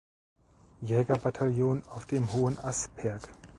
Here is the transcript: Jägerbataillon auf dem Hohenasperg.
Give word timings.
Jägerbataillon 0.81 1.83
auf 1.85 2.07
dem 2.07 2.33
Hohenasperg. 2.33 3.21